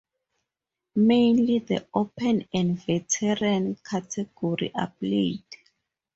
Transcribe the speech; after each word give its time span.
Mainly 0.95 1.59
the 1.59 1.85
Open 1.93 2.47
and 2.51 2.83
Veteran 2.83 3.75
category 3.87 4.73
are 4.73 4.91
played. 4.99 5.43